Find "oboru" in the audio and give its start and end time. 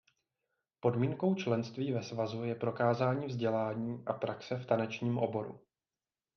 5.17-5.59